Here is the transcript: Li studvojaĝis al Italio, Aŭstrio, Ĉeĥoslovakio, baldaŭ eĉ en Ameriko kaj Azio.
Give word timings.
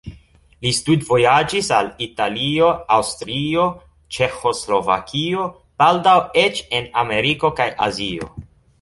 Li 0.65 0.69
studvojaĝis 0.77 1.69
al 1.79 1.89
Italio, 2.05 2.71
Aŭstrio, 2.97 3.67
Ĉeĥoslovakio, 4.19 5.49
baldaŭ 5.85 6.19
eĉ 6.49 6.67
en 6.81 6.93
Ameriko 7.07 7.57
kaj 7.63 7.73
Azio. 7.91 8.37